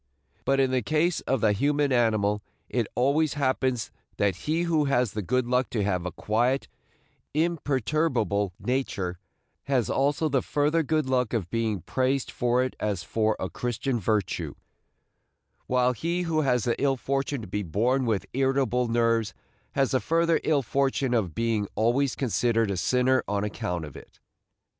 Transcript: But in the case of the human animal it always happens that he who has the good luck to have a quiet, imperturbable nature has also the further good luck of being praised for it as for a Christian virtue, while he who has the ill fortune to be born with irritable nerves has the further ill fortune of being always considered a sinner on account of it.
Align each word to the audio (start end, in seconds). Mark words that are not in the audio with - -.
But 0.45 0.59
in 0.59 0.71
the 0.71 0.81
case 0.81 1.19
of 1.27 1.41
the 1.41 1.51
human 1.53 1.91
animal 1.91 2.41
it 2.69 2.87
always 2.95 3.35
happens 3.35 3.91
that 4.17 4.35
he 4.35 4.63
who 4.63 4.85
has 4.85 5.11
the 5.11 5.21
good 5.21 5.45
luck 5.45 5.69
to 5.69 5.83
have 5.83 6.07
a 6.07 6.11
quiet, 6.11 6.67
imperturbable 7.35 8.51
nature 8.59 9.19
has 9.65 9.91
also 9.91 10.27
the 10.27 10.41
further 10.41 10.81
good 10.81 11.05
luck 11.05 11.33
of 11.33 11.51
being 11.51 11.81
praised 11.81 12.31
for 12.31 12.63
it 12.63 12.75
as 12.79 13.03
for 13.03 13.35
a 13.39 13.47
Christian 13.47 13.99
virtue, 13.99 14.55
while 15.67 15.93
he 15.93 16.23
who 16.23 16.41
has 16.41 16.63
the 16.63 16.81
ill 16.81 16.97
fortune 16.97 17.41
to 17.41 17.47
be 17.47 17.61
born 17.61 18.07
with 18.07 18.25
irritable 18.33 18.87
nerves 18.87 19.35
has 19.73 19.91
the 19.91 19.99
further 19.99 20.39
ill 20.43 20.63
fortune 20.63 21.13
of 21.13 21.35
being 21.35 21.67
always 21.75 22.15
considered 22.15 22.71
a 22.71 22.77
sinner 22.77 23.23
on 23.27 23.43
account 23.43 23.85
of 23.85 23.95
it. 23.95 24.19